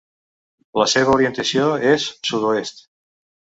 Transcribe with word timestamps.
La 0.83 0.87
seva 0.93 1.13
orientació 1.19 1.69
és 1.93 2.09
sud-oest. 2.33 2.87